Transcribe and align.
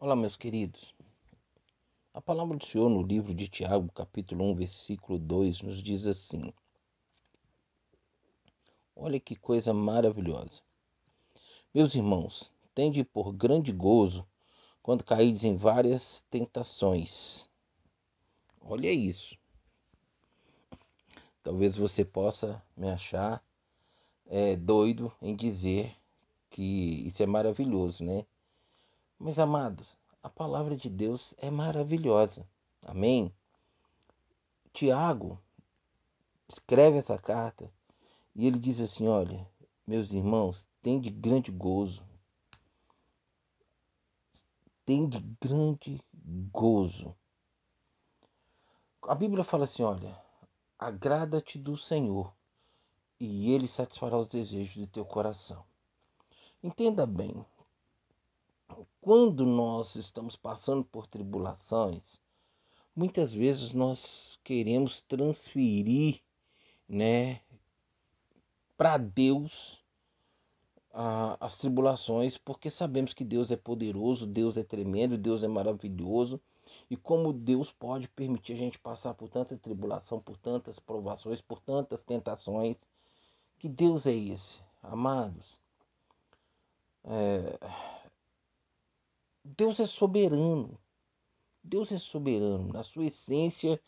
Olá, 0.00 0.14
meus 0.14 0.36
queridos. 0.36 0.94
A 2.14 2.20
palavra 2.20 2.56
do 2.56 2.64
Senhor 2.64 2.88
no 2.88 3.02
livro 3.02 3.34
de 3.34 3.48
Tiago, 3.48 3.90
capítulo 3.90 4.44
1, 4.44 4.54
versículo 4.54 5.18
2, 5.18 5.60
nos 5.62 5.82
diz 5.82 6.06
assim: 6.06 6.52
Olha 8.94 9.18
que 9.18 9.34
coisa 9.34 9.74
maravilhosa. 9.74 10.62
Meus 11.74 11.96
irmãos, 11.96 12.48
tende 12.76 13.02
por 13.02 13.32
grande 13.32 13.72
gozo 13.72 14.24
quando 14.80 15.02
caídes 15.02 15.42
em 15.42 15.56
várias 15.56 16.24
tentações. 16.30 17.48
Olha 18.60 18.92
isso. 18.92 19.36
Talvez 21.42 21.76
você 21.76 22.04
possa 22.04 22.62
me 22.76 22.88
achar 22.88 23.44
é, 24.26 24.54
doido 24.54 25.12
em 25.20 25.34
dizer 25.34 25.92
que 26.50 27.02
isso 27.04 27.20
é 27.20 27.26
maravilhoso, 27.26 28.04
né? 28.04 28.24
Meus 29.20 29.38
amados, 29.38 29.98
a 30.22 30.28
palavra 30.28 30.76
de 30.76 30.88
Deus 30.88 31.34
é 31.38 31.50
maravilhosa. 31.50 32.48
Amém? 32.82 33.34
Tiago 34.72 35.42
escreve 36.48 36.98
essa 36.98 37.18
carta 37.18 37.68
e 38.32 38.46
ele 38.46 38.60
diz 38.60 38.80
assim: 38.80 39.08
Olha, 39.08 39.44
meus 39.84 40.12
irmãos, 40.12 40.64
tem 40.80 41.00
de 41.00 41.10
grande 41.10 41.50
gozo. 41.50 42.06
Tem 44.86 45.08
de 45.08 45.18
grande 45.40 46.00
gozo. 46.52 47.12
A 49.02 49.16
Bíblia 49.16 49.42
fala 49.42 49.64
assim: 49.64 49.82
Olha, 49.82 50.16
agrada-te 50.78 51.58
do 51.58 51.76
Senhor 51.76 52.32
e 53.18 53.50
ele 53.50 53.66
satisfará 53.66 54.16
os 54.16 54.28
desejos 54.28 54.76
do 54.76 54.86
teu 54.86 55.04
coração. 55.04 55.64
Entenda 56.62 57.04
bem, 57.04 57.44
quando 59.00 59.46
nós 59.46 59.94
estamos 59.94 60.36
passando 60.36 60.84
por 60.84 61.06
tribulações, 61.06 62.20
muitas 62.94 63.32
vezes 63.32 63.72
nós 63.72 64.38
queremos 64.44 65.00
transferir, 65.00 66.20
né, 66.88 67.40
para 68.76 68.96
Deus 68.96 69.82
ah, 70.92 71.36
as 71.40 71.56
tribulações, 71.58 72.36
porque 72.36 72.68
sabemos 72.70 73.14
que 73.14 73.24
Deus 73.24 73.50
é 73.50 73.56
poderoso, 73.56 74.26
Deus 74.26 74.56
é 74.56 74.62
tremendo, 74.62 75.16
Deus 75.16 75.42
é 75.42 75.48
maravilhoso. 75.48 76.40
E 76.90 76.96
como 76.96 77.32
Deus 77.32 77.72
pode 77.72 78.08
permitir 78.08 78.52
a 78.52 78.56
gente 78.56 78.78
passar 78.78 79.14
por 79.14 79.28
tanta 79.28 79.56
tribulação, 79.56 80.20
por 80.20 80.36
tantas 80.36 80.78
provações, 80.78 81.40
por 81.40 81.60
tantas 81.60 82.02
tentações. 82.02 82.76
Que 83.58 83.68
Deus 83.68 84.06
é 84.06 84.14
esse, 84.14 84.60
amados? 84.82 85.58
É, 87.04 87.58
Deus 89.56 89.80
é 89.80 89.86
soberano. 89.86 90.78
Deus 91.62 91.90
é 91.92 91.98
soberano. 91.98 92.72
Na 92.72 92.82
sua 92.82 93.06
essência, 93.06 93.80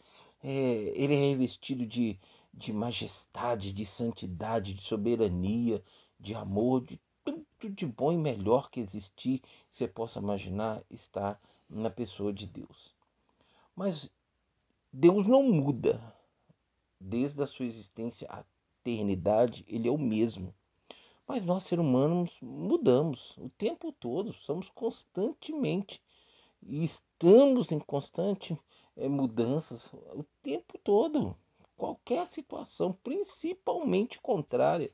é, 0.43 0.93
ele 0.95 1.15
é 1.15 1.29
revestido 1.31 1.87
de, 1.87 2.19
de 2.53 2.73
majestade, 2.73 3.73
de 3.73 3.85
santidade, 3.85 4.75
de 4.75 4.83
soberania, 4.83 5.83
de 6.19 6.35
amor, 6.35 6.85
de 6.85 7.01
tudo 7.25 7.45
de 7.75 7.87
bom 7.87 8.11
e 8.11 8.17
melhor 8.17 8.71
que 8.71 8.81
existir, 8.81 9.41
que 9.41 9.79
você 9.79 9.87
possa 9.87 10.19
imaginar, 10.19 10.83
está 10.91 11.39
na 11.69 11.91
pessoa 11.91 12.33
de 12.33 12.47
Deus. 12.47 12.95
Mas 13.77 14.11
Deus 14.93 15.27
não 15.29 15.43
muda. 15.43 16.03
Desde 16.99 17.43
a 17.43 17.47
sua 17.47 17.67
existência 17.67 18.27
à 18.31 18.45
eternidade, 18.81 19.65
ele 19.69 19.89
é 19.89 19.91
o 19.91 19.99
mesmo. 19.99 20.55
Mas 21.31 21.45
nós, 21.45 21.63
seres 21.63 21.85
humanos, 21.85 22.37
mudamos 22.43 23.37
o 23.39 23.49
tempo 23.51 23.93
todo, 23.93 24.33
somos 24.33 24.69
constantemente 24.71 26.03
e 26.61 26.83
estamos 26.83 27.71
em 27.71 27.79
constante 27.79 28.59
é, 28.97 29.09
mudanças 29.09 29.93
o 30.13 30.25
tempo 30.43 30.77
todo. 30.83 31.37
Qualquer 31.77 32.27
situação, 32.27 32.93
principalmente 33.05 34.21
contrária, 34.21 34.91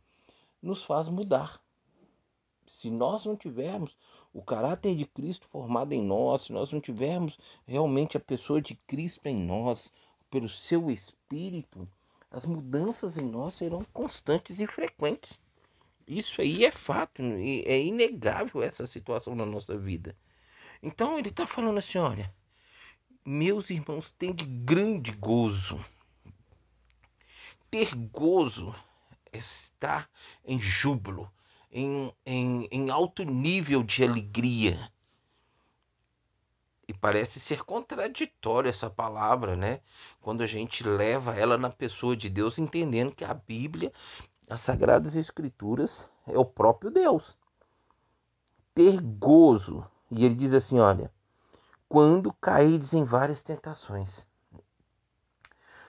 nos 0.61 0.85
faz 0.85 1.09
mudar. 1.09 1.59
Se 2.67 2.91
nós 2.91 3.25
não 3.25 3.35
tivermos 3.35 3.97
o 4.31 4.43
caráter 4.43 4.95
de 4.95 5.07
Cristo 5.07 5.49
formado 5.49 5.95
em 5.95 6.03
nós, 6.03 6.43
se 6.43 6.53
nós 6.53 6.71
não 6.71 6.83
tivermos 6.83 7.39
realmente 7.67 8.19
a 8.19 8.21
pessoa 8.21 8.61
de 8.61 8.75
Cristo 8.87 9.27
em 9.27 9.35
nós, 9.35 9.91
pelo 10.31 10.51
seu 10.51 10.91
Espírito, 10.91 11.89
as 12.31 12.45
mudanças 12.45 13.17
em 13.17 13.25
nós 13.25 13.55
serão 13.55 13.83
constantes 13.91 14.61
e 14.61 14.67
frequentes. 14.67 15.41
Isso 16.07 16.41
aí 16.41 16.65
é 16.65 16.71
fato, 16.71 17.21
é 17.21 17.83
inegável 17.83 18.63
essa 18.63 18.87
situação 18.87 19.35
na 19.35 19.45
nossa 19.45 19.77
vida. 19.77 20.17
Então 20.83 21.19
ele 21.19 21.31
está 21.31 21.47
falando 21.47 21.79
assim: 21.79 21.99
olha, 21.99 22.33
meus 23.25 23.71
irmãos, 23.71 24.13
tem 24.13 24.33
de 24.33 24.45
grande 24.45 25.11
gozo. 25.11 25.85
Ter 27.69 27.93
gozo 27.95 28.73
é 29.33 29.39
estar 29.39 30.09
em 30.45 30.61
júbilo, 30.61 31.29
em, 31.73 32.13
em, 32.25 32.69
em 32.71 32.91
alto 32.91 33.25
nível 33.25 33.83
de 33.83 34.05
alegria. 34.05 34.93
E 36.87 36.95
parece 36.95 37.41
ser 37.41 37.65
contraditório 37.65 38.71
essa 38.71 38.89
palavra, 38.89 39.57
né? 39.57 39.81
Quando 40.21 40.43
a 40.43 40.47
gente 40.47 40.85
leva 40.85 41.35
ela 41.35 41.59
na 41.59 41.69
pessoa 41.69 42.17
de 42.17 42.31
Deus, 42.31 42.59
entendendo 42.59 43.13
que 43.13 43.25
a 43.25 43.35
Bíblia 43.35 43.93
as 44.49 44.61
Sagradas 44.61 45.17
Escrituras 45.17 46.09
é 46.27 46.39
o 46.39 46.45
próprio 46.45 46.91
Deus. 46.91 47.37
Ter 48.75 49.01
gozo. 49.01 49.87
E 50.11 50.25
ele 50.25 50.35
diz 50.35 50.55
assim: 50.55 50.79
olha, 50.79 51.11
quando 51.89 52.33
caídes 52.35 52.95
em 52.95 53.05
várias 53.05 53.43
tentações. 53.43 54.27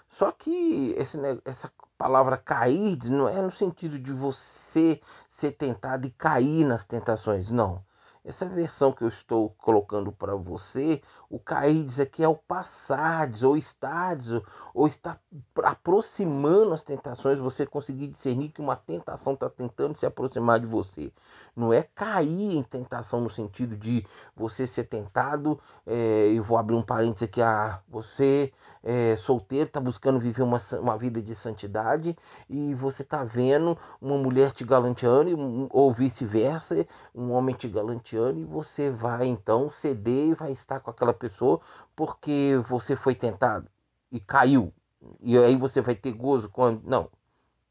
Só 0.10 0.32
que 0.32 0.96
esse, 0.98 1.20
essa 1.46 1.72
palavra 1.98 2.38
cair 2.38 2.98
não 3.10 3.28
é 3.28 3.42
no 3.42 3.52
sentido 3.52 4.00
de 4.00 4.12
você 4.12 5.02
ser 5.30 5.52
tentado 5.52 6.08
e 6.08 6.12
cair 6.12 6.66
nas 6.66 6.86
tentações, 6.86 7.52
não. 7.52 7.84
Essa 8.28 8.46
versão 8.46 8.92
que 8.92 9.06
eu 9.06 9.08
estou 9.08 9.56
colocando 9.58 10.12
para 10.12 10.36
você, 10.36 11.02
o 11.30 11.40
diz 11.86 11.98
aqui 11.98 12.22
é 12.22 12.28
o 12.28 12.36
passades, 12.36 13.42
ou 13.42 13.56
estades, 13.56 14.30
ou 14.74 14.86
está 14.86 15.18
aproximando 15.64 16.74
as 16.74 16.84
tentações, 16.84 17.40
você 17.40 17.66
conseguir 17.66 18.10
discernir 18.10 18.50
que 18.50 18.60
uma 18.60 18.76
tentação 18.76 19.34
está 19.34 19.50
tentando 19.50 19.96
se 19.96 20.06
aproximar 20.06 20.60
de 20.60 20.66
você. 20.66 21.10
Não 21.56 21.72
é 21.72 21.84
cair 21.96 22.58
em 22.58 22.64
tentação 22.64 23.22
no 23.22 23.30
sentido 23.30 23.78
de 23.78 24.06
você 24.36 24.68
ser 24.68 24.84
tentado, 24.84 25.58
é, 25.86 26.28
e 26.28 26.40
vou 26.42 26.58
abrir 26.58 26.76
um 26.76 26.84
parênteses 26.84 27.24
aqui, 27.24 27.42
ah, 27.42 27.80
você 27.88 28.52
é 28.84 29.16
solteiro, 29.16 29.68
está 29.68 29.80
buscando 29.80 30.20
viver 30.20 30.44
uma, 30.44 30.62
uma 30.82 30.98
vida 30.98 31.22
de 31.22 31.34
santidade, 31.34 32.14
e 32.50 32.74
você 32.74 33.04
está 33.04 33.24
vendo 33.24 33.78
uma 34.02 34.18
mulher 34.18 34.52
te 34.52 34.66
galanteando, 34.66 35.70
ou 35.72 35.94
vice-versa, 35.94 36.86
um 37.16 37.32
homem 37.32 37.56
te 37.56 37.70
galanteando 37.70 38.17
e 38.38 38.44
você 38.44 38.90
vai 38.90 39.28
então 39.28 39.70
ceder 39.70 40.30
e 40.30 40.34
vai 40.34 40.52
estar 40.52 40.80
com 40.80 40.90
aquela 40.90 41.14
pessoa 41.14 41.62
porque 41.96 42.60
você 42.68 42.96
foi 42.96 43.16
tentado 43.16 43.70
e 44.12 44.20
caiu. 44.20 44.74
E 45.22 45.38
aí 45.38 45.56
você 45.56 45.82
vai 45.82 45.96
ter 45.96 46.12
gozo 46.12 46.50
quando. 46.50 46.82
Não. 46.84 47.10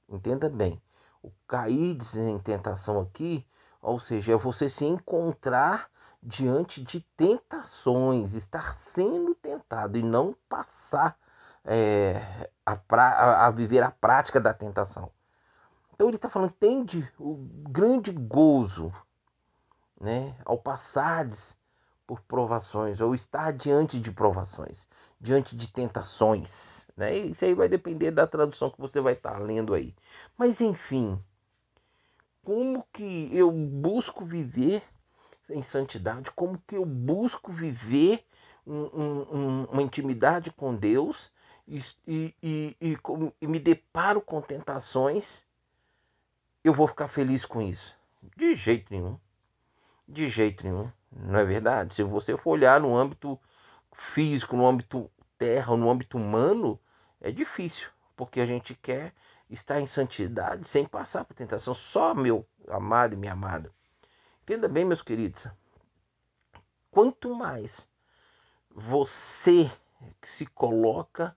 Entenda 0.09 0.49
bem. 0.49 0.81
O 1.23 1.31
cair 1.49 1.99
em 2.17 2.39
tentação 2.39 3.01
aqui, 3.01 3.45
ou 3.83 3.99
seja, 3.99 4.33
é 4.33 4.37
você 4.37 4.69
se 4.69 4.85
encontrar 4.85 5.91
diante 6.23 6.83
de 6.83 7.01
tentações, 7.17 8.33
estar 8.33 8.77
sendo 8.77 9.35
tentado 9.35 9.99
e 9.99 10.03
não 10.03 10.37
passar 10.49 11.19
é, 11.65 12.49
a, 12.65 12.77
pra, 12.77 13.47
a, 13.47 13.51
viver 13.51 13.83
a 13.83 13.91
prática 13.91 14.41
da 14.41 14.55
tentação. 14.55 15.11
Então 15.95 16.09
ele 16.09 16.17
está 16.17 16.29
falando, 16.29 16.53
tende 16.53 17.11
o 17.19 17.35
grande 17.69 18.13
gozo 18.13 18.93
né, 20.01 20.35
ao 20.45 20.59
passardes 20.59 21.57
por 22.07 22.21
provações 22.21 23.01
ou 23.01 23.15
estar 23.15 23.53
diante 23.53 23.99
de 23.99 24.13
provações, 24.13 24.89
diante 25.21 25.57
de 25.57 25.73
tentações, 25.73 26.87
né? 26.97 27.17
Isso 27.19 27.45
aí 27.45 27.55
vai 27.55 27.69
depender 27.69 28.13
da 28.13 28.27
tradução 28.27 28.71
que 28.71 28.81
você 28.81 29.01
vai 29.01 29.15
estar 29.15 29.39
lendo 29.39 29.75
aí. 29.75 29.95
Mas 30.39 30.61
enfim, 30.61 31.21
como 32.45 32.87
que 32.93 33.29
eu 33.33 33.51
busco 33.51 34.25
viver 34.25 34.83
em 35.51 35.63
santidade? 35.63 36.31
Como 36.31 36.63
que 36.65 36.77
eu 36.77 36.85
busco 36.85 37.51
viver 37.51 38.25
um, 38.65 38.83
um, 38.83 39.65
uma 39.65 39.83
intimidade 39.83 40.53
com 40.53 40.75
Deus 40.75 41.33
e, 41.67 41.83
e, 42.07 42.35
e, 42.81 42.99
e 43.41 43.47
me 43.49 43.59
deparo 43.59 44.21
com 44.21 44.41
tentações? 44.41 45.43
Eu 46.63 46.73
vou 46.73 46.87
ficar 46.87 47.09
feliz 47.09 47.45
com 47.45 47.61
isso? 47.61 47.97
De 48.37 48.55
jeito 48.55 48.93
nenhum. 48.93 49.19
De 50.09 50.29
jeito 50.29 50.65
nenhum, 50.65 50.91
não 51.11 51.39
é 51.39 51.45
verdade? 51.45 51.95
Se 51.95 52.03
você 52.03 52.37
for 52.37 52.53
olhar 52.53 52.81
no 52.81 52.97
âmbito 52.97 53.39
físico, 53.93 54.57
no 54.57 54.67
âmbito 54.67 55.11
terra, 55.37 55.77
no 55.77 55.91
âmbito 55.91 56.17
humano, 56.17 56.81
é 57.21 57.31
difícil, 57.33 57.89
porque 58.15 58.41
a 58.41 58.47
gente 58.47 58.75
quer 58.75 59.13
estar 59.51 59.81
em 59.81 59.87
santidade 59.87 60.69
sem 60.69 60.87
passar 60.87 61.25
por 61.25 61.35
tentação. 61.35 61.75
Só 61.75 62.15
meu 62.15 62.47
amado 62.69 63.15
e 63.15 63.17
minha 63.17 63.33
amada. 63.33 63.73
Entenda 64.43 64.69
bem, 64.69 64.85
meus 64.85 65.03
queridos. 65.03 65.49
quanto 66.91 67.35
mais 67.35 67.89
você 68.71 69.71
se 70.23 70.47
coloca 70.47 71.37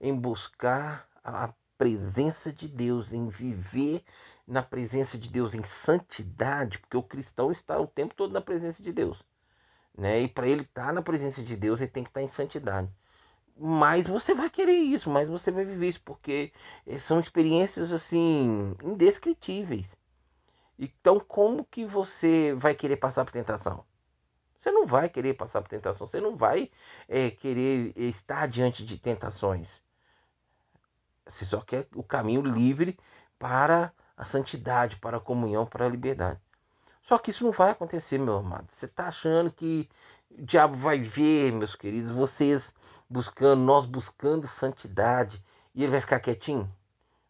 em 0.00 0.14
buscar 0.14 1.08
a 1.24 1.52
presença 1.78 2.52
de 2.52 2.68
Deus, 2.68 3.12
em 3.12 3.28
viver 3.28 4.04
na 4.52 4.62
presença 4.62 5.16
de 5.16 5.30
Deus, 5.30 5.54
em 5.54 5.62
santidade, 5.62 6.78
porque 6.78 6.96
o 6.96 7.02
cristão 7.02 7.50
está 7.50 7.80
o 7.80 7.86
tempo 7.86 8.14
todo 8.14 8.34
na 8.34 8.40
presença 8.42 8.82
de 8.82 8.92
Deus. 8.92 9.24
Né? 9.96 10.20
E 10.20 10.28
para 10.28 10.46
ele 10.46 10.60
estar 10.60 10.88
tá 10.88 10.92
na 10.92 11.00
presença 11.00 11.42
de 11.42 11.56
Deus, 11.56 11.80
ele 11.80 11.90
tem 11.90 12.04
que 12.04 12.10
estar 12.10 12.20
tá 12.20 12.24
em 12.24 12.28
santidade. 12.28 12.90
Mas 13.56 14.06
você 14.06 14.34
vai 14.34 14.50
querer 14.50 14.76
isso, 14.76 15.08
mas 15.08 15.26
você 15.26 15.50
vai 15.50 15.64
viver 15.64 15.88
isso, 15.88 16.02
porque 16.02 16.52
eh, 16.86 16.98
são 16.98 17.18
experiências 17.18 17.92
assim 17.92 18.76
indescritíveis. 18.82 19.98
Então, 20.78 21.18
como 21.18 21.64
que 21.64 21.86
você 21.86 22.54
vai 22.54 22.74
querer 22.74 22.98
passar 22.98 23.24
por 23.24 23.32
tentação? 23.32 23.86
Você 24.54 24.70
não 24.70 24.86
vai 24.86 25.08
querer 25.08 25.32
passar 25.32 25.62
por 25.62 25.68
tentação, 25.70 26.06
você 26.06 26.20
não 26.20 26.36
vai 26.36 26.70
é, 27.08 27.30
querer 27.30 27.94
estar 27.96 28.46
diante 28.48 28.84
de 28.84 28.98
tentações. 28.98 29.82
Você 31.26 31.46
só 31.46 31.62
quer 31.62 31.88
o 31.94 32.02
caminho 32.02 32.42
livre 32.42 32.98
para 33.38 33.92
a 34.16 34.24
santidade, 34.24 34.96
para 34.96 35.16
a 35.16 35.20
comunhão, 35.20 35.66
para 35.66 35.86
a 35.86 35.88
liberdade. 35.88 36.40
Só 37.02 37.18
que 37.18 37.30
isso 37.30 37.44
não 37.44 37.52
vai 37.52 37.70
acontecer, 37.70 38.18
meu 38.18 38.36
amado. 38.36 38.66
Você 38.70 38.86
está 38.86 39.08
achando 39.08 39.50
que 39.50 39.88
o 40.30 40.42
diabo 40.42 40.76
vai 40.76 41.00
ver, 41.00 41.52
meus 41.52 41.74
queridos, 41.74 42.10
vocês 42.10 42.74
buscando, 43.08 43.60
nós 43.60 43.86
buscando 43.86 44.46
santidade, 44.46 45.42
e 45.74 45.82
ele 45.82 45.92
vai 45.92 46.00
ficar 46.00 46.20
quietinho? 46.20 46.70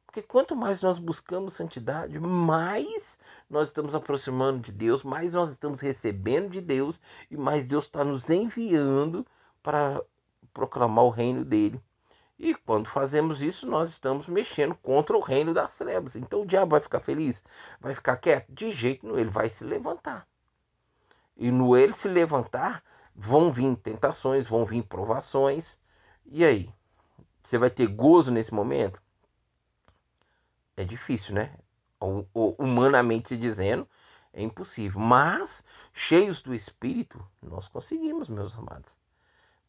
Porque 0.06 0.20
quanto 0.20 0.54
mais 0.54 0.82
nós 0.82 0.98
buscamos 0.98 1.54
santidade, 1.54 2.20
mais 2.20 3.18
nós 3.48 3.68
estamos 3.68 3.94
aproximando 3.94 4.60
de 4.60 4.70
Deus, 4.70 5.02
mais 5.02 5.32
nós 5.32 5.50
estamos 5.50 5.80
recebendo 5.80 6.50
de 6.50 6.60
Deus 6.60 7.00
e 7.30 7.36
mais 7.36 7.66
Deus 7.66 7.84
está 7.84 8.04
nos 8.04 8.28
enviando 8.28 9.26
para 9.62 10.02
proclamar 10.52 11.04
o 11.04 11.10
reino 11.10 11.46
dele. 11.46 11.80
E 12.42 12.54
quando 12.54 12.88
fazemos 12.88 13.40
isso, 13.40 13.66
nós 13.68 13.90
estamos 13.90 14.26
mexendo 14.26 14.74
contra 14.74 15.16
o 15.16 15.20
reino 15.20 15.54
das 15.54 15.78
trevas. 15.78 16.16
Então 16.16 16.42
o 16.42 16.46
diabo 16.46 16.72
vai 16.72 16.80
ficar 16.80 16.98
feliz? 16.98 17.44
Vai 17.80 17.94
ficar 17.94 18.16
quieto? 18.16 18.52
De 18.52 18.72
jeito 18.72 19.06
nenhum, 19.06 19.18
ele 19.18 19.30
vai 19.30 19.48
se 19.48 19.62
levantar. 19.62 20.26
E 21.36 21.52
no 21.52 21.76
ele 21.76 21.92
se 21.92 22.08
levantar, 22.08 22.82
vão 23.14 23.52
vir 23.52 23.76
tentações, 23.76 24.46
vão 24.46 24.64
vir 24.64 24.82
provações. 24.82 25.78
E 26.26 26.44
aí? 26.44 26.68
Você 27.42 27.58
vai 27.58 27.70
ter 27.70 27.86
gozo 27.86 28.32
nesse 28.32 28.52
momento? 28.52 29.00
é 30.76 30.84
difícil, 30.84 31.34
né? 31.34 31.56
Humanamente 32.58 33.28
se 33.28 33.36
dizendo, 33.36 33.88
é 34.32 34.42
impossível. 34.42 35.00
Mas, 35.00 35.64
cheios 35.92 36.42
do 36.42 36.54
Espírito, 36.54 37.24
nós 37.40 37.68
conseguimos, 37.68 38.28
meus 38.28 38.56
amados. 38.56 38.96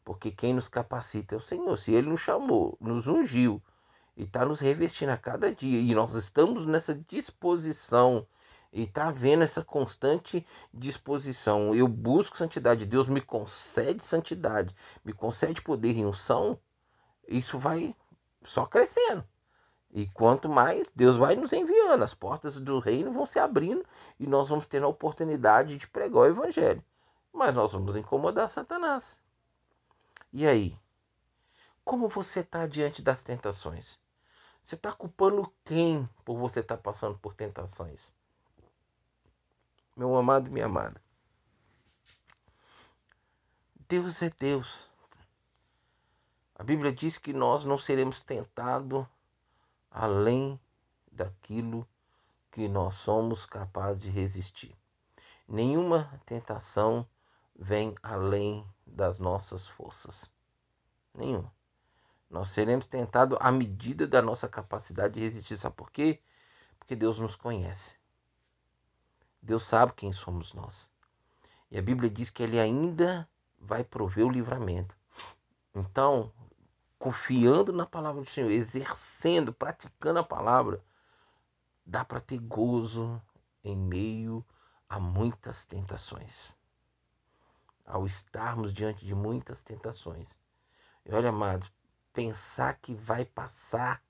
Porque 0.04 0.30
quem 0.30 0.52
nos 0.52 0.68
capacita 0.68 1.34
é 1.34 1.38
o 1.38 1.40
Senhor. 1.40 1.76
Se 1.78 1.92
Ele 1.92 2.10
nos 2.10 2.20
chamou, 2.20 2.76
nos 2.80 3.06
ungiu 3.06 3.62
e 4.16 4.24
está 4.24 4.44
nos 4.44 4.60
revestindo 4.60 5.10
a 5.10 5.16
cada 5.16 5.52
dia, 5.52 5.80
e 5.80 5.94
nós 5.94 6.14
estamos 6.14 6.66
nessa 6.66 6.94
disposição 6.94 8.26
e 8.72 8.82
está 8.82 9.10
vendo 9.10 9.42
essa 9.42 9.64
constante 9.64 10.46
disposição. 10.72 11.74
Eu 11.74 11.88
busco 11.88 12.36
santidade, 12.36 12.84
Deus 12.84 13.08
me 13.08 13.20
concede 13.20 14.04
santidade, 14.04 14.74
me 15.04 15.12
concede 15.12 15.62
poder 15.62 15.92
e 15.92 16.04
unção. 16.04 16.58
Isso 17.26 17.58
vai 17.58 17.94
só 18.42 18.66
crescendo. 18.66 19.24
E 19.90 20.08
quanto 20.08 20.48
mais 20.48 20.90
Deus 20.94 21.16
vai 21.16 21.36
nos 21.36 21.52
enviando, 21.52 22.02
as 22.02 22.14
portas 22.14 22.60
do 22.60 22.80
reino 22.80 23.12
vão 23.12 23.24
se 23.24 23.38
abrindo 23.38 23.84
e 24.18 24.26
nós 24.26 24.48
vamos 24.48 24.66
ter 24.66 24.82
a 24.82 24.88
oportunidade 24.88 25.76
de 25.78 25.86
pregar 25.86 26.22
o 26.22 26.26
evangelho. 26.26 26.84
Mas 27.32 27.54
nós 27.54 27.72
vamos 27.72 27.96
incomodar 27.96 28.48
Satanás. 28.48 29.23
E 30.36 30.44
aí? 30.44 30.76
Como 31.84 32.08
você 32.08 32.40
está 32.40 32.66
diante 32.66 33.00
das 33.00 33.22
tentações? 33.22 34.00
Você 34.64 34.74
está 34.74 34.90
culpando 34.90 35.48
quem 35.64 36.08
por 36.24 36.36
você 36.36 36.58
estar 36.58 36.76
tá 36.76 36.82
passando 36.82 37.16
por 37.16 37.34
tentações? 37.34 38.12
Meu 39.96 40.16
amado 40.16 40.48
e 40.48 40.50
minha 40.50 40.66
amada. 40.66 41.00
Deus 43.88 44.20
é 44.22 44.30
Deus. 44.30 44.90
A 46.56 46.64
Bíblia 46.64 46.92
diz 46.92 47.16
que 47.16 47.32
nós 47.32 47.64
não 47.64 47.78
seremos 47.78 48.20
tentados 48.20 49.06
além 49.88 50.58
daquilo 51.12 51.86
que 52.50 52.66
nós 52.66 52.96
somos 52.96 53.46
capazes 53.46 54.02
de 54.02 54.10
resistir. 54.10 54.76
Nenhuma 55.46 56.20
tentação 56.26 57.06
vem 57.54 57.94
além 58.02 58.68
das 58.94 59.18
nossas 59.18 59.66
forças. 59.66 60.32
Nenhuma. 61.12 61.52
Nós 62.30 62.48
seremos 62.48 62.86
tentados 62.86 63.36
à 63.40 63.50
medida 63.50 64.06
da 64.06 64.22
nossa 64.22 64.48
capacidade 64.48 65.14
de 65.14 65.20
resistir. 65.20 65.56
Sabe 65.56 65.76
por 65.76 65.90
quê? 65.90 66.20
Porque 66.78 66.96
Deus 66.96 67.18
nos 67.18 67.36
conhece. 67.36 67.96
Deus 69.42 69.64
sabe 69.64 69.92
quem 69.92 70.12
somos 70.12 70.54
nós. 70.54 70.90
E 71.70 71.78
a 71.78 71.82
Bíblia 71.82 72.08
diz 72.08 72.30
que 72.30 72.42
Ele 72.42 72.58
ainda 72.58 73.28
vai 73.58 73.84
prover 73.84 74.24
o 74.24 74.30
livramento. 74.30 74.96
Então, 75.74 76.32
confiando 76.98 77.72
na 77.72 77.84
palavra 77.84 78.22
do 78.22 78.30
Senhor, 78.30 78.50
exercendo, 78.50 79.52
praticando 79.52 80.20
a 80.20 80.24
palavra, 80.24 80.82
dá 81.84 82.04
para 82.04 82.20
ter 82.20 82.38
gozo 82.38 83.20
em 83.62 83.76
meio 83.76 84.44
a 84.88 85.00
muitas 85.00 85.64
tentações. 85.66 86.56
Ao 87.84 88.06
estarmos 88.06 88.72
diante 88.72 89.04
de 89.04 89.14
muitas 89.14 89.62
tentações. 89.62 90.38
E 91.04 91.12
olha, 91.12 91.28
amados, 91.28 91.70
pensar 92.12 92.78
que 92.78 92.94
vai 92.94 93.24
passar 93.24 94.02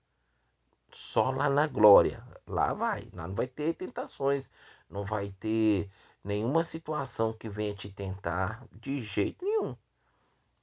só 0.91 1.31
lá 1.31 1.49
na 1.49 1.67
glória. 1.67 2.23
Lá 2.47 2.73
vai, 2.73 3.09
lá 3.13 3.27
não 3.27 3.35
vai 3.35 3.47
ter 3.47 3.75
tentações, 3.75 4.51
não 4.89 5.05
vai 5.05 5.35
ter 5.41 5.91
nenhuma 6.23 6.65
situação 6.65 7.33
que 7.33 7.49
venha 7.49 7.75
te 7.75 7.91
tentar 7.91 8.65
de 8.73 9.03
jeito 9.03 9.45
nenhum. 9.45 9.77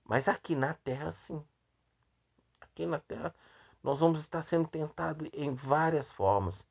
Mas 0.05 0.27
aqui 0.27 0.55
na 0.55 0.73
terra, 0.73 1.11
sim 1.11 1.43
aqui 2.71 2.85
na 2.85 2.99
Terra, 2.99 3.33
nós 3.83 3.99
vamos 3.99 4.21
estar 4.21 4.41
sendo 4.41 4.67
tentados 4.67 5.29
em 5.33 5.53
várias 5.53 6.11
formas, 6.11 6.65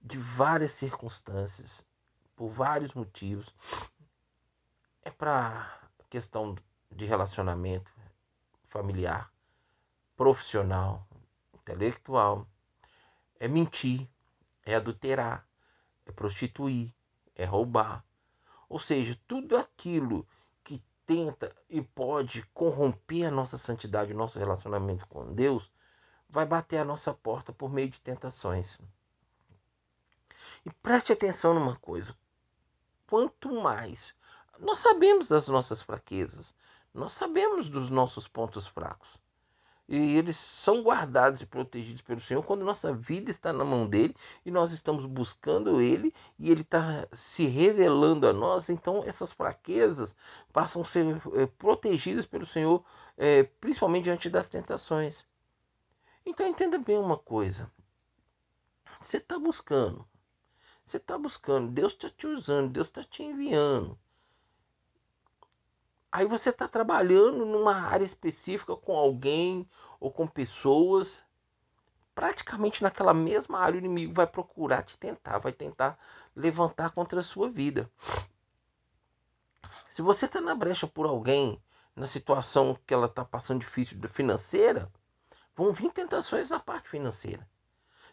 de 0.00 0.16
várias 0.16 0.70
circunstâncias, 0.72 1.84
por 2.36 2.48
vários 2.50 2.94
motivos. 2.94 3.54
É 5.02 5.10
para 5.10 5.79
questão 6.10 6.54
de 6.90 7.06
relacionamento 7.06 7.90
familiar, 8.66 9.32
profissional, 10.16 11.06
intelectual. 11.54 12.46
É 13.38 13.48
mentir, 13.48 14.06
é 14.66 14.74
adulterar, 14.74 15.48
é 16.04 16.12
prostituir, 16.12 16.92
é 17.34 17.46
roubar. 17.46 18.04
Ou 18.68 18.78
seja, 18.78 19.18
tudo 19.26 19.56
aquilo 19.56 20.26
tenta 21.10 21.52
e 21.68 21.82
pode 21.82 22.42
corromper 22.54 23.26
a 23.26 23.30
nossa 23.32 23.58
santidade, 23.58 24.12
o 24.12 24.16
nosso 24.16 24.38
relacionamento 24.38 25.04
com 25.08 25.34
Deus, 25.34 25.68
vai 26.28 26.46
bater 26.46 26.78
a 26.78 26.84
nossa 26.84 27.12
porta 27.12 27.52
por 27.52 27.68
meio 27.68 27.90
de 27.90 28.00
tentações. 28.00 28.78
E 30.64 30.70
preste 30.70 31.12
atenção 31.12 31.52
numa 31.52 31.74
coisa: 31.74 32.16
quanto 33.08 33.52
mais 33.60 34.14
nós 34.60 34.80
sabemos 34.80 35.28
das 35.28 35.48
nossas 35.48 35.82
fraquezas, 35.82 36.54
nós 36.94 37.12
sabemos 37.12 37.68
dos 37.68 37.90
nossos 37.90 38.28
pontos 38.28 38.66
fracos 38.66 39.18
e 39.90 40.16
eles 40.16 40.36
são 40.36 40.82
guardados 40.82 41.40
e 41.40 41.46
protegidos 41.46 42.00
pelo 42.00 42.20
Senhor 42.20 42.44
quando 42.44 42.64
nossa 42.64 42.94
vida 42.94 43.28
está 43.28 43.52
na 43.52 43.64
mão 43.64 43.88
dele 43.88 44.14
e 44.46 44.50
nós 44.50 44.72
estamos 44.72 45.04
buscando 45.04 45.80
ele 45.80 46.14
e 46.38 46.48
ele 46.48 46.60
está 46.60 47.08
se 47.12 47.44
revelando 47.46 48.28
a 48.28 48.32
nós. 48.32 48.70
Então, 48.70 49.02
essas 49.04 49.32
fraquezas 49.32 50.14
passam 50.52 50.82
a 50.82 50.84
ser 50.84 51.20
é, 51.34 51.46
protegidas 51.46 52.24
pelo 52.24 52.46
Senhor, 52.46 52.84
é, 53.18 53.42
principalmente 53.42 54.04
diante 54.04 54.30
das 54.30 54.48
tentações. 54.48 55.26
Então, 56.24 56.46
entenda 56.46 56.78
bem 56.78 56.96
uma 56.96 57.18
coisa: 57.18 57.68
você 59.00 59.16
está 59.16 59.40
buscando, 59.40 60.06
você 60.84 60.98
está 60.98 61.18
buscando, 61.18 61.72
Deus 61.72 61.94
está 61.94 62.08
te 62.08 62.28
usando, 62.28 62.70
Deus 62.70 62.86
está 62.86 63.02
te 63.02 63.24
enviando. 63.24 63.98
Aí 66.12 66.26
você 66.26 66.50
está 66.50 66.66
trabalhando 66.66 67.46
numa 67.46 67.74
área 67.74 68.04
específica 68.04 68.74
com 68.74 68.96
alguém 68.96 69.68
ou 70.00 70.10
com 70.10 70.26
pessoas. 70.26 71.22
Praticamente 72.14 72.82
naquela 72.82 73.14
mesma 73.14 73.60
área, 73.60 73.76
o 73.76 73.78
inimigo 73.78 74.12
vai 74.12 74.26
procurar 74.26 74.82
te 74.82 74.98
tentar, 74.98 75.38
vai 75.38 75.52
tentar 75.52 75.98
levantar 76.34 76.90
contra 76.90 77.20
a 77.20 77.24
sua 77.24 77.48
vida. 77.48 77.90
Se 79.88 80.02
você 80.02 80.26
está 80.26 80.40
na 80.40 80.54
brecha 80.54 80.86
por 80.86 81.06
alguém, 81.06 81.62
na 81.94 82.06
situação 82.06 82.76
que 82.86 82.94
ela 82.94 83.06
está 83.06 83.24
passando 83.24 83.60
difícil 83.60 83.98
financeira, 84.08 84.90
vão 85.54 85.72
vir 85.72 85.92
tentações 85.92 86.50
na 86.50 86.58
parte 86.58 86.88
financeira. 86.88 87.46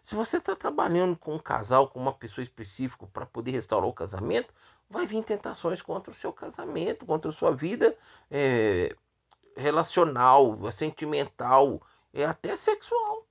Se 0.03 0.15
você 0.15 0.37
está 0.37 0.55
trabalhando 0.55 1.17
com 1.17 1.35
um 1.35 1.39
casal, 1.39 1.89
com 1.89 1.99
uma 1.99 2.13
pessoa 2.13 2.43
específica 2.43 3.05
para 3.07 3.25
poder 3.25 3.51
restaurar 3.51 3.89
o 3.89 3.93
casamento, 3.93 4.53
vai 4.89 5.05
vir 5.05 5.23
tentações 5.23 5.81
contra 5.81 6.11
o 6.11 6.15
seu 6.15 6.31
casamento, 6.31 7.05
contra 7.05 7.29
a 7.29 7.33
sua 7.33 7.51
vida 7.51 7.97
é, 8.31 8.95
relacional, 9.55 10.57
sentimental, 10.71 11.81
é 12.13 12.25
até 12.25 12.55
sexual. 12.55 13.25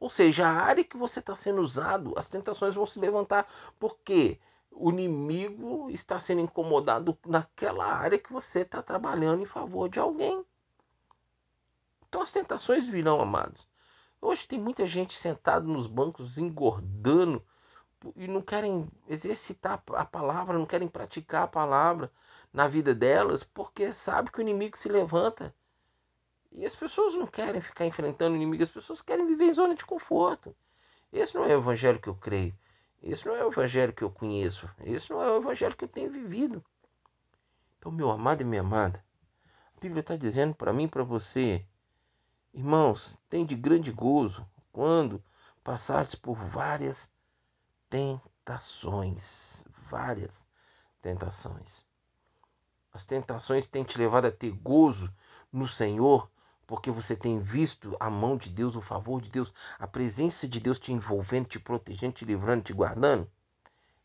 Ou 0.00 0.10
seja, 0.10 0.48
a 0.48 0.52
área 0.52 0.82
que 0.82 0.96
você 0.96 1.20
está 1.20 1.36
sendo 1.36 1.62
usado, 1.62 2.14
as 2.16 2.28
tentações 2.28 2.74
vão 2.74 2.84
se 2.84 2.98
levantar, 2.98 3.46
porque 3.78 4.40
o 4.70 4.90
inimigo 4.90 5.88
está 5.90 6.18
sendo 6.18 6.40
incomodado 6.40 7.16
naquela 7.24 7.84
área 7.86 8.18
que 8.18 8.32
você 8.32 8.60
está 8.60 8.82
trabalhando 8.82 9.42
em 9.42 9.46
favor 9.46 9.88
de 9.88 10.00
alguém. 10.00 10.44
Então 12.08 12.20
as 12.20 12.32
tentações 12.32 12.88
virão, 12.88 13.20
amados. 13.20 13.68
Hoje 14.20 14.46
tem 14.46 14.58
muita 14.58 14.86
gente 14.86 15.14
sentada 15.14 15.66
nos 15.66 15.86
bancos 15.86 16.36
engordando 16.38 17.44
e 18.16 18.26
não 18.26 18.42
querem 18.42 18.88
exercitar 19.08 19.82
a 19.94 20.04
palavra, 20.04 20.58
não 20.58 20.66
querem 20.66 20.88
praticar 20.88 21.44
a 21.44 21.48
palavra 21.48 22.10
na 22.52 22.68
vida 22.68 22.94
delas, 22.94 23.42
porque 23.42 23.92
sabe 23.92 24.30
que 24.30 24.38
o 24.38 24.42
inimigo 24.42 24.76
se 24.76 24.88
levanta. 24.88 25.54
E 26.50 26.66
as 26.66 26.74
pessoas 26.74 27.14
não 27.14 27.26
querem 27.26 27.60
ficar 27.60 27.86
enfrentando 27.86 28.34
o 28.34 28.36
inimigo, 28.36 28.62
as 28.62 28.70
pessoas 28.70 29.00
querem 29.00 29.26
viver 29.26 29.46
em 29.46 29.54
zona 29.54 29.74
de 29.74 29.84
conforto. 29.84 30.54
Esse 31.12 31.34
não 31.34 31.44
é 31.44 31.56
o 31.56 31.60
evangelho 31.60 32.00
que 32.00 32.08
eu 32.08 32.14
creio. 32.14 32.54
Esse 33.02 33.26
não 33.26 33.34
é 33.34 33.44
o 33.44 33.48
evangelho 33.48 33.92
que 33.92 34.02
eu 34.02 34.10
conheço. 34.10 34.68
Esse 34.84 35.10
não 35.10 35.22
é 35.22 35.30
o 35.30 35.38
evangelho 35.38 35.76
que 35.76 35.84
eu 35.84 35.88
tenho 35.88 36.10
vivido. 36.10 36.64
Então, 37.78 37.90
meu 37.90 38.10
amado 38.10 38.42
e 38.42 38.44
minha 38.44 38.60
amada, 38.60 39.04
a 39.76 39.80
Bíblia 39.80 40.00
está 40.00 40.16
dizendo 40.16 40.54
para 40.54 40.72
mim 40.72 40.84
e 40.84 40.88
para 40.88 41.02
você, 41.02 41.66
irmãos, 42.54 43.18
tem 43.28 43.44
de 43.44 43.56
grande 43.56 43.90
gozo 43.90 44.46
quando 44.70 45.22
passares 45.64 46.14
por 46.14 46.36
várias 46.36 47.10
tentações. 47.92 49.66
Várias 49.90 50.46
tentações. 51.02 51.84
As 52.90 53.04
tentações 53.04 53.66
têm 53.66 53.84
te 53.84 53.98
levado 53.98 54.24
a 54.24 54.32
ter 54.32 54.50
gozo 54.50 55.12
no 55.52 55.68
Senhor, 55.68 56.30
porque 56.66 56.90
você 56.90 57.14
tem 57.14 57.38
visto 57.38 57.94
a 58.00 58.08
mão 58.08 58.38
de 58.38 58.48
Deus, 58.48 58.76
o 58.76 58.80
favor 58.80 59.20
de 59.20 59.28
Deus, 59.28 59.52
a 59.78 59.86
presença 59.86 60.48
de 60.48 60.58
Deus 60.58 60.78
te 60.78 60.90
envolvendo, 60.90 61.48
te 61.48 61.60
protegendo, 61.60 62.14
te 62.14 62.24
livrando, 62.24 62.64
te 62.64 62.72
guardando. 62.72 63.30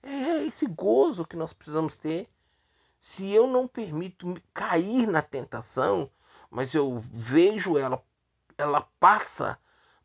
É 0.03 0.44
esse 0.44 0.65
gozo 0.65 1.25
que 1.25 1.38
nós 1.38 1.53
precisamos 1.53 1.96
ter. 1.96 2.29
Se 3.00 3.32
eu 3.32 3.48
não 3.48 3.70
permito 3.70 4.36
cair 4.53 5.08
na 5.08 5.22
tentação, 5.22 6.12
mas 6.51 6.74
eu 6.74 7.00
vejo 7.00 7.77
ela, 7.77 8.03
ela 8.58 8.82
passa 9.00 9.58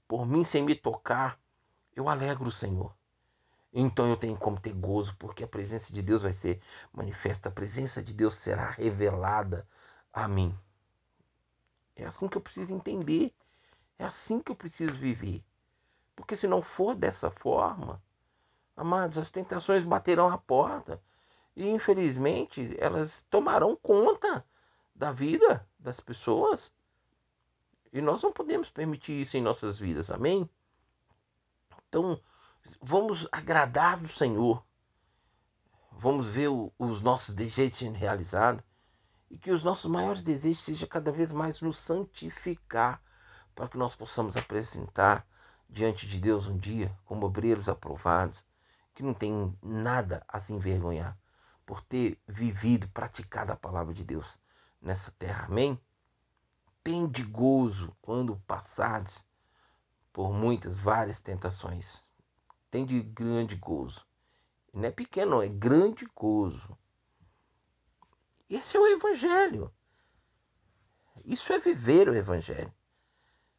por 0.06 0.24
mim 0.24 0.44
sem 0.44 0.62
me 0.62 0.76
tocar, 0.76 1.36
eu 1.96 2.08
alegro 2.08 2.46
o 2.46 2.52
Senhor. 2.52 2.94
Então 3.72 4.10
eu 4.10 4.16
tenho 4.16 4.36
como 4.36 4.60
ter 4.60 4.74
gozo, 4.74 5.16
porque 5.16 5.44
a 5.44 5.48
presença 5.48 5.92
de 5.92 6.02
Deus 6.02 6.22
vai 6.22 6.32
ser 6.32 6.60
manifesta, 6.92 7.48
a 7.48 7.52
presença 7.52 8.02
de 8.02 8.12
Deus 8.12 8.34
será 8.34 8.68
revelada 8.70 9.66
a 10.12 10.28
mim. 10.28 10.54
É 11.96 12.04
assim 12.04 12.28
que 12.28 12.36
eu 12.36 12.42
preciso 12.42 12.74
entender, 12.74 13.34
é 13.98 14.04
assim 14.04 14.40
que 14.40 14.52
eu 14.52 14.56
preciso 14.56 14.92
viver. 14.92 15.42
Porque 16.14 16.36
se 16.36 16.46
não 16.46 16.60
for 16.60 16.94
dessa 16.94 17.30
forma, 17.30 18.02
amados, 18.76 19.16
as 19.16 19.30
tentações 19.30 19.84
baterão 19.84 20.28
a 20.28 20.36
porta 20.36 21.00
e 21.56 21.68
infelizmente 21.68 22.76
elas 22.78 23.22
tomarão 23.30 23.76
conta 23.76 24.44
da 24.94 25.12
vida 25.12 25.66
das 25.78 26.00
pessoas. 26.00 26.72
E 27.92 28.00
nós 28.00 28.22
não 28.22 28.32
podemos 28.32 28.70
permitir 28.70 29.20
isso 29.20 29.36
em 29.36 29.42
nossas 29.42 29.78
vidas, 29.78 30.10
amém? 30.10 30.48
Então, 31.88 32.20
vamos 32.80 33.28
agradar 33.30 33.98
do 33.98 34.08
Senhor. 34.08 34.64
Vamos 35.92 36.28
ver 36.28 36.48
o, 36.48 36.72
os 36.78 37.00
nossos 37.00 37.34
desejos 37.34 37.78
sendo 37.78 37.96
realizados. 37.96 38.62
E 39.30 39.38
que 39.38 39.50
os 39.50 39.62
nossos 39.62 39.90
maiores 39.90 40.20
desejos 40.20 40.62
sejam 40.62 40.88
cada 40.88 41.10
vez 41.12 41.32
mais 41.32 41.60
nos 41.60 41.78
santificar. 41.78 43.02
Para 43.54 43.68
que 43.68 43.78
nós 43.78 43.94
possamos 43.94 44.36
apresentar 44.36 45.26
diante 45.68 46.06
de 46.06 46.18
Deus 46.18 46.46
um 46.46 46.56
dia 46.56 46.96
como 47.04 47.26
obreiros 47.26 47.68
aprovados. 47.68 48.44
Que 48.94 49.02
não 49.02 49.14
tem 49.14 49.56
nada 49.62 50.24
a 50.26 50.40
se 50.40 50.52
envergonhar. 50.52 51.16
Por 51.64 51.82
ter 51.82 52.20
vivido, 52.26 52.88
praticado 52.88 53.52
a 53.52 53.56
palavra 53.56 53.94
de 53.94 54.04
Deus 54.04 54.38
nessa 54.80 55.12
terra. 55.12 55.46
Amém? 55.46 55.80
Tende 56.82 57.22
gozo 57.22 57.96
quando 58.02 58.36
passares 58.46 59.24
por 60.12 60.32
muitas, 60.32 60.76
várias 60.76 61.20
tentações 61.20 62.04
tem 62.72 62.86
de 62.86 63.02
grande 63.02 63.54
gozo. 63.54 64.02
Não 64.72 64.86
é 64.86 64.90
pequeno, 64.90 65.42
é 65.42 65.46
grande 65.46 66.06
gozo. 66.16 66.76
Esse 68.48 68.78
é 68.78 68.80
o 68.80 68.86
Evangelho. 68.86 69.70
Isso 71.22 71.52
é 71.52 71.58
viver 71.58 72.08
o 72.08 72.14
Evangelho. 72.14 72.72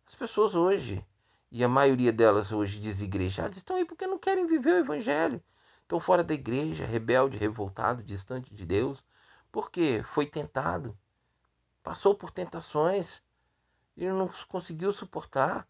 As 0.08 0.16
pessoas 0.16 0.56
hoje, 0.56 1.06
e 1.52 1.64
a 1.64 1.70
maioria 1.70 2.12
delas 2.12 2.52
hoje 2.52 2.80
desigrejadas, 2.80 3.58
estão 3.58 3.76
aí 3.76 3.86
porque 3.86 4.08
não 4.08 4.18
querem 4.18 4.48
viver 4.48 4.74
o 4.74 4.80
Evangelho. 4.80 5.44
Estão 5.84 6.00
fora 6.00 6.24
da 6.24 6.34
igreja, 6.34 6.84
rebelde, 6.84 7.38
revoltado, 7.38 8.02
distante 8.02 8.52
de 8.52 8.66
Deus, 8.66 9.06
porque 9.52 10.02
foi 10.06 10.26
tentado, 10.26 10.98
passou 11.84 12.16
por 12.16 12.32
tentações 12.32 13.22
e 13.96 14.08
não 14.08 14.28
conseguiu 14.48 14.92
suportar 14.92 15.68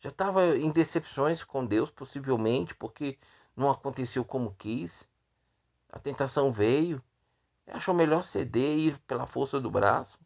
já 0.00 0.08
estava 0.08 0.56
em 0.56 0.70
decepções 0.70 1.44
com 1.44 1.64
Deus, 1.64 1.90
possivelmente, 1.90 2.74
porque 2.74 3.18
não 3.54 3.70
aconteceu 3.70 4.24
como 4.24 4.54
quis. 4.54 5.08
A 5.90 5.98
tentação 5.98 6.50
veio, 6.52 7.02
achou 7.66 7.94
melhor 7.94 8.24
ceder, 8.24 8.78
ir 8.78 8.98
pela 9.00 9.26
força 9.26 9.60
do 9.60 9.70
braço. 9.70 10.18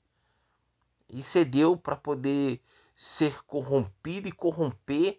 E 1.08 1.22
cedeu 1.22 1.76
para 1.76 1.96
poder 1.96 2.62
ser 2.96 3.44
corrompido 3.44 4.28
e 4.28 4.32
corromper 4.32 5.18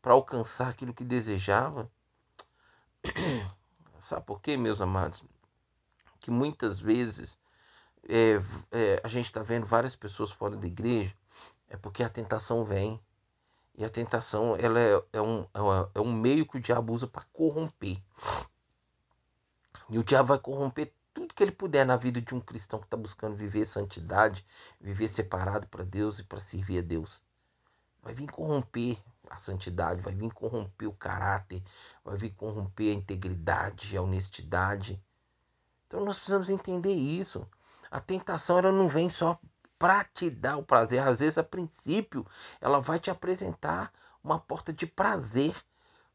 para 0.00 0.12
alcançar 0.14 0.68
aquilo 0.68 0.94
que 0.94 1.04
desejava. 1.04 1.90
Sabe 4.02 4.24
por 4.26 4.40
quê, 4.40 4.56
meus 4.56 4.80
amados? 4.80 5.24
Que 6.20 6.30
muitas 6.30 6.80
vezes 6.80 7.38
é, 8.08 8.40
é, 8.70 9.00
a 9.02 9.08
gente 9.08 9.26
está 9.26 9.42
vendo 9.42 9.66
várias 9.66 9.96
pessoas 9.96 10.30
fora 10.30 10.56
da 10.56 10.66
igreja, 10.66 11.14
é 11.68 11.76
porque 11.76 12.02
a 12.02 12.08
tentação 12.08 12.64
vem. 12.64 13.00
E 13.74 13.84
a 13.84 13.90
tentação 13.90 14.54
ela 14.56 14.78
é, 14.78 15.02
é, 15.14 15.20
um, 15.20 15.42
é, 15.42 15.90
é 15.94 16.00
um 16.00 16.12
meio 16.12 16.46
que 16.46 16.58
o 16.58 16.60
diabo 16.60 16.92
usa 16.92 17.06
para 17.06 17.24
corromper. 17.32 18.00
E 19.88 19.98
o 19.98 20.04
diabo 20.04 20.28
vai 20.28 20.38
corromper 20.38 20.92
tudo 21.14 21.34
que 21.34 21.42
ele 21.42 21.52
puder 21.52 21.84
na 21.84 21.96
vida 21.96 22.20
de 22.20 22.34
um 22.34 22.40
cristão 22.40 22.78
que 22.78 22.86
está 22.86 22.96
buscando 22.96 23.36
viver 23.36 23.66
santidade, 23.66 24.44
viver 24.80 25.08
separado 25.08 25.66
para 25.68 25.84
Deus 25.84 26.18
e 26.18 26.24
para 26.24 26.40
servir 26.40 26.78
a 26.78 26.82
Deus. 26.82 27.22
Vai 28.02 28.14
vir 28.14 28.30
corromper 28.30 28.98
a 29.30 29.38
santidade, 29.38 30.02
vai 30.02 30.14
vir 30.14 30.32
corromper 30.32 30.88
o 30.88 30.94
caráter, 30.94 31.62
vai 32.04 32.16
vir 32.16 32.30
corromper 32.30 32.90
a 32.90 32.98
integridade, 32.98 33.96
a 33.96 34.02
honestidade. 34.02 35.02
Então 35.86 36.04
nós 36.04 36.16
precisamos 36.16 36.50
entender 36.50 36.94
isso. 36.94 37.46
A 37.90 38.00
tentação 38.00 38.58
ela 38.58 38.72
não 38.72 38.88
vem 38.88 39.08
só 39.08 39.38
para 39.82 40.04
te 40.04 40.30
dar 40.30 40.58
o 40.58 40.62
prazer. 40.62 41.00
Às 41.00 41.18
vezes, 41.18 41.36
a 41.36 41.42
princípio, 41.42 42.24
ela 42.60 42.78
vai 42.78 43.00
te 43.00 43.10
apresentar 43.10 43.92
uma 44.22 44.38
porta 44.38 44.72
de 44.72 44.86
prazer, 44.86 45.56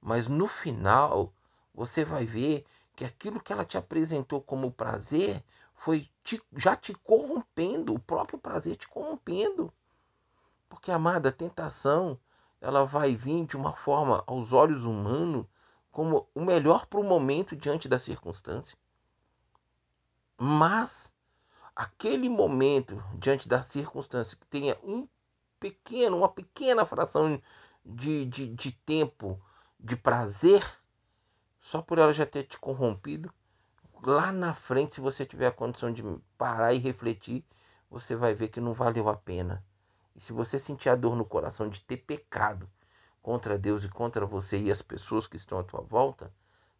mas 0.02 0.26
no 0.26 0.48
final 0.48 1.34
você 1.76 2.06
vai 2.06 2.24
ver 2.24 2.66
que 2.96 3.04
aquilo 3.04 3.42
que 3.42 3.52
ela 3.52 3.66
te 3.66 3.78
apresentou 3.78 4.42
como 4.42 4.72
prazer 4.72 5.44
foi 5.76 6.10
te, 6.24 6.42
já 6.56 6.78
te 6.78 6.94
corrompendo, 6.94 7.94
o 7.94 8.00
próprio 8.00 8.40
prazer 8.40 8.78
te 8.78 8.88
corrompendo. 8.88 9.70
Porque, 10.70 10.90
amada, 10.90 11.28
a 11.28 11.34
tentação 11.34 12.18
ela 12.62 12.86
vai 12.86 13.18
vir 13.18 13.46
de 13.46 13.58
uma 13.58 13.74
forma 13.74 14.24
aos 14.26 14.54
olhos 14.54 14.86
humanos 14.86 15.46
como 15.92 16.26
o 16.34 16.40
melhor 16.40 16.86
para 16.86 17.02
o 17.02 17.04
momento 17.04 17.54
diante 17.54 17.90
da 17.90 18.00
circunstância. 18.00 18.78
Mas 20.38 21.14
aquele 21.78 22.28
momento, 22.28 23.04
diante 23.14 23.48
da 23.48 23.62
circunstância, 23.62 24.36
que 24.36 24.48
tenha 24.48 24.76
um 24.84 25.08
pequeno, 25.60 26.18
uma 26.18 26.28
pequena 26.28 26.88
fração 26.88 27.40
de, 27.86 28.26
de, 28.26 28.48
de 28.48 28.72
tempo 28.72 29.40
de 29.80 29.96
prazer, 29.96 30.66
só 31.62 31.80
por 31.80 32.00
ela 32.00 32.12
já 32.12 32.26
ter 32.26 32.46
te 32.46 32.58
corrompido, 32.58 33.32
lá 34.02 34.32
na 34.32 34.56
frente, 34.56 34.96
se 34.96 35.02
você 35.02 35.24
tiver 35.24 35.46
a 35.46 35.52
condição 35.52 35.94
de 35.94 36.04
parar 36.36 36.74
e 36.74 36.80
refletir, 36.80 37.46
você 37.92 38.16
vai 38.16 38.34
ver 38.34 38.48
que 38.48 38.60
não 38.60 38.74
valeu 38.74 39.08
a 39.08 39.16
pena. 39.16 39.64
E 40.16 40.20
se 40.20 40.34
você 40.34 40.58
sentir 40.58 40.90
a 40.90 40.96
dor 40.96 41.16
no 41.16 41.26
coração 41.26 41.70
de 41.70 41.80
ter 41.82 41.98
pecado 41.98 42.68
contra 43.22 43.56
Deus 43.56 43.84
e 43.84 43.90
contra 43.90 44.26
você 44.26 44.58
e 44.58 44.72
as 44.72 44.82
pessoas 44.82 45.28
que 45.28 45.38
estão 45.38 45.60
à 45.60 45.64
tua 45.64 45.82
volta, 45.82 46.34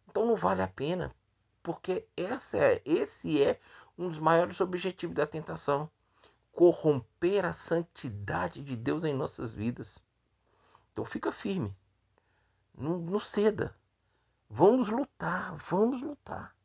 então 0.08 0.26
não 0.26 0.34
vale 0.34 0.60
a 0.60 0.66
pena, 0.66 1.14
porque 1.62 2.04
essa 2.16 2.58
é, 2.58 2.82
esse 2.84 3.40
é 3.40 3.60
um 3.98 4.08
dos 4.08 4.18
maiores 4.18 4.60
objetivos 4.60 5.16
da 5.16 5.26
tentação 5.26 5.90
corromper 6.52 7.44
a 7.44 7.52
santidade 7.52 8.62
de 8.62 8.76
Deus 8.76 9.04
em 9.04 9.12
nossas 9.12 9.52
vidas. 9.52 9.98
Então 10.92 11.04
fica 11.04 11.32
firme, 11.32 11.76
não, 12.74 12.98
não 12.98 13.20
ceda. 13.20 13.74
Vamos 14.48 14.88
lutar, 14.88 15.54
vamos 15.56 16.00
lutar. 16.00 16.56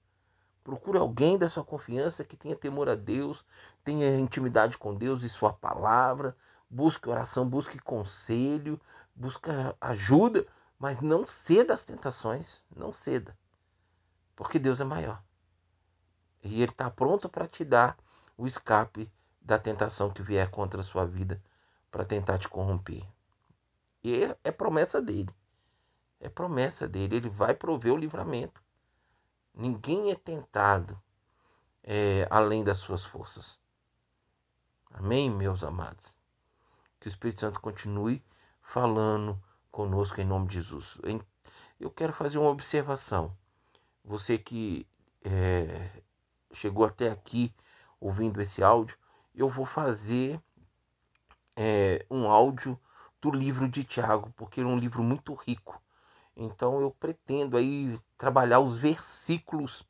Procure 0.63 0.97
alguém 0.97 1.37
da 1.37 1.49
sua 1.49 1.63
confiança 1.63 2.23
que 2.23 2.37
tenha 2.37 2.55
temor 2.55 2.87
a 2.87 2.95
Deus, 2.95 3.45
tenha 3.83 4.17
intimidade 4.17 4.77
com 4.77 4.95
Deus 4.95 5.23
e 5.23 5.29
sua 5.29 5.51
palavra. 5.51 6.35
Busque 6.69 7.09
oração, 7.09 7.47
busque 7.47 7.77
conselho, 7.77 8.79
busque 9.13 9.49
ajuda, 9.81 10.47
mas 10.79 11.01
não 11.01 11.25
ceda 11.25 11.73
às 11.73 11.83
tentações, 11.83 12.63
não 12.73 12.93
ceda. 12.93 13.37
Porque 14.35 14.57
Deus 14.57 14.79
é 14.79 14.85
maior. 14.85 15.21
E 16.43 16.61
Ele 16.61 16.71
está 16.71 16.89
pronto 16.89 17.29
para 17.29 17.47
te 17.47 17.63
dar 17.63 17.97
o 18.37 18.45
escape 18.45 19.09
da 19.41 19.57
tentação 19.57 20.11
que 20.11 20.21
vier 20.21 20.49
contra 20.49 20.81
a 20.81 20.83
sua 20.83 21.05
vida 21.05 21.41
para 21.89 22.05
tentar 22.05 22.37
te 22.37 22.49
corromper. 22.49 23.05
E 24.03 24.23
é, 24.43 24.51
promessa 24.51 25.01
dele. 25.01 25.33
É 26.19 26.27
promessa 26.27 26.87
dele. 26.87 27.15
Ele 27.15 27.29
vai 27.29 27.53
prover 27.53 27.93
o 27.93 27.97
livramento. 27.97 28.61
Ninguém 29.53 30.11
é 30.11 30.15
tentado 30.15 30.99
é, 31.83 32.27
além 32.29 32.63
das 32.63 32.79
suas 32.79 33.05
forças. 33.05 33.59
Amém, 34.91 35.29
meus 35.29 35.63
amados? 35.63 36.17
Que 36.99 37.07
o 37.07 37.09
Espírito 37.09 37.41
Santo 37.41 37.59
continue 37.59 38.23
falando 38.61 39.41
conosco 39.71 40.19
em 40.19 40.25
nome 40.25 40.47
de 40.47 40.55
Jesus. 40.55 40.97
Eu 41.79 41.91
quero 41.91 42.13
fazer 42.13 42.37
uma 42.37 42.49
observação. 42.49 43.35
Você 44.03 44.37
que 44.37 44.87
é, 45.23 45.89
chegou 46.53 46.85
até 46.85 47.09
aqui 47.09 47.53
ouvindo 47.99 48.41
esse 48.41 48.63
áudio, 48.63 48.97
eu 49.33 49.49
vou 49.49 49.65
fazer 49.65 50.39
é, 51.55 52.05
um 52.09 52.27
áudio 52.29 52.79
do 53.21 53.31
livro 53.31 53.67
de 53.67 53.83
Tiago, 53.83 54.31
porque 54.35 54.61
é 54.61 54.65
um 54.65 54.77
livro 54.77 55.03
muito 55.03 55.33
rico. 55.33 55.81
Então 56.35 56.81
eu 56.81 56.91
pretendo 56.91 57.57
aí 57.57 57.99
trabalhar 58.17 58.59
os 58.59 58.77
versículos, 58.77 59.85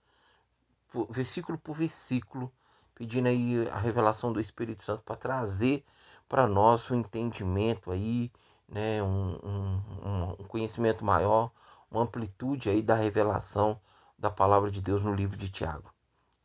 versículo 1.10 1.58
por 1.58 1.76
versículo, 1.76 2.52
pedindo 2.94 3.28
aí 3.28 3.68
a 3.70 3.78
revelação 3.78 4.32
do 4.32 4.40
Espírito 4.40 4.84
Santo 4.84 5.04
para 5.04 5.16
trazer 5.16 5.84
para 6.28 6.48
nós 6.48 6.90
o 6.90 6.94
um 6.94 7.00
entendimento 7.00 7.92
aí, 7.92 8.32
né, 8.68 9.04
um, 9.04 9.38
um, 9.44 10.36
um 10.40 10.44
conhecimento 10.48 11.04
maior, 11.04 11.52
uma 11.92 12.04
amplitude 12.04 12.70
aí 12.70 12.82
da 12.82 12.96
revelação 12.96 13.80
da 14.18 14.32
palavra 14.32 14.72
de 14.72 14.82
Deus 14.82 15.04
no 15.04 15.14
livro 15.14 15.38
de 15.38 15.50
Tiago. 15.50 15.93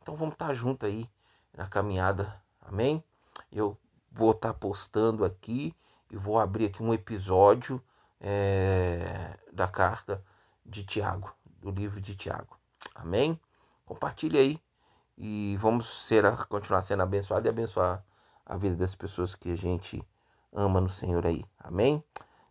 Então 0.09 0.17
vamos 0.17 0.33
estar 0.33 0.51
junto 0.55 0.87
aí 0.87 1.07
na 1.55 1.67
caminhada, 1.67 2.41
amém? 2.59 3.03
Eu 3.51 3.77
vou 4.11 4.31
estar 4.31 4.55
postando 4.55 5.23
aqui 5.23 5.71
e 6.09 6.17
vou 6.17 6.39
abrir 6.39 6.65
aqui 6.65 6.81
um 6.81 6.91
episódio 6.91 7.79
é, 8.19 9.37
da 9.53 9.67
carta 9.67 10.25
de 10.65 10.83
Tiago, 10.83 11.31
do 11.61 11.69
livro 11.69 12.01
de 12.01 12.15
Tiago. 12.15 12.57
Amém? 12.95 13.39
Compartilhe 13.85 14.39
aí 14.39 14.59
e 15.15 15.55
vamos 15.61 16.07
ser, 16.07 16.23
continuar 16.47 16.81
sendo 16.81 17.03
abençoados 17.03 17.45
e 17.45 17.49
abençoar 17.49 18.03
a 18.43 18.57
vida 18.57 18.77
das 18.77 18.95
pessoas 18.95 19.35
que 19.35 19.51
a 19.51 19.55
gente 19.55 20.03
ama 20.51 20.81
no 20.81 20.89
Senhor 20.89 21.23
aí. 21.23 21.45
Amém? 21.59 22.03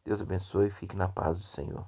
Deus 0.05 0.23
abençoe 0.23 0.69
e 0.69 0.71
fique 0.71 0.95
na 0.95 1.09
paz 1.09 1.39
do 1.39 1.45
Senhor. 1.45 1.85